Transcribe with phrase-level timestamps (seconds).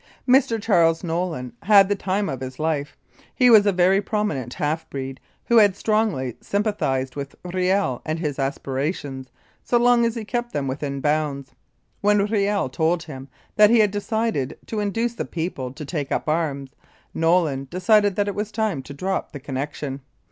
[0.27, 0.59] Mr.
[0.59, 2.97] Charles Nolin had the time of his life.
[3.35, 8.17] He was a very prominent half breed, who had strongly sympa thised with Riel and
[8.17, 9.29] his aspirations,
[9.63, 11.51] so long as he kept them within bounds.
[12.01, 13.27] When Riel told him
[13.57, 16.71] that he had decided to induce the people to take up arms,
[17.13, 20.01] Nolin decided that it was time to drop the connection.